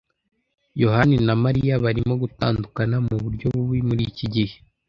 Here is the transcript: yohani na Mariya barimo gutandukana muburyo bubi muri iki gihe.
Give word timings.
yohani 0.81 1.15
na 1.27 1.33
Mariya 1.43 1.73
barimo 1.83 2.13
gutandukana 2.23 2.95
muburyo 3.07 3.45
bubi 3.55 3.79
muri 3.89 4.03
iki 4.11 4.25
gihe. 4.35 4.53